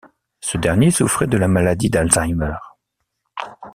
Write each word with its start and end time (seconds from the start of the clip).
Ce 0.39 0.57
dernier 0.57 0.89
souffrait 0.89 1.27
de 1.27 1.37
la 1.37 1.47
maladie 1.47 1.91
d'Alzheimer. 1.91 2.55